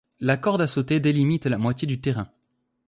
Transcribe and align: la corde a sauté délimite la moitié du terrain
la 0.21 0.35
corde 0.39 0.61
a 0.61 0.65
sauté 0.65 0.99
délimite 0.99 1.45
la 1.45 1.59
moitié 1.59 1.85
du 1.87 2.01
terrain 2.01 2.27